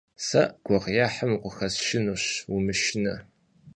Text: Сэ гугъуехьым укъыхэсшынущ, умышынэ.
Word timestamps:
Сэ 0.25 0.41
гугъуехьым 0.65 1.33
укъыхэсшынущ, 1.45 2.23
умышынэ. 2.55 3.15